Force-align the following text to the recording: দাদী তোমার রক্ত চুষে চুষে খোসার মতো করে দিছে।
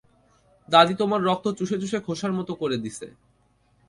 দাদী 0.69 0.93
তোমার 0.93 1.19
রক্ত 1.23 1.45
চুষে 1.57 1.77
চুষে 1.81 1.99
খোসার 2.05 2.31
মতো 2.33 2.53
করে 2.55 2.77
দিছে। 2.77 3.07